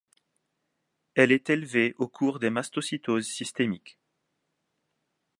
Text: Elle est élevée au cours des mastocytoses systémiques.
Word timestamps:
Elle 1.13 1.31
est 1.31 1.51
élevée 1.51 1.93
au 1.99 2.07
cours 2.07 2.39
des 2.39 2.49
mastocytoses 2.49 3.27
systémiques. 3.27 3.99